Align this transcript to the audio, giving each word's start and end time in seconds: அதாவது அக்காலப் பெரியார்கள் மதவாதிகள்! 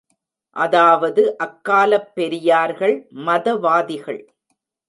அதாவது 0.55 1.37
அக்காலப் 1.37 2.09
பெரியார்கள் 2.15 2.95
மதவாதிகள்! 3.25 4.21